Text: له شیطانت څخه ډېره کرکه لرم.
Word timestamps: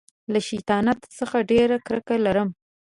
له 0.31 0.39
شیطانت 0.47 0.99
څخه 1.17 1.37
ډېره 1.51 1.77
کرکه 1.87 2.15
لرم. 2.25 2.49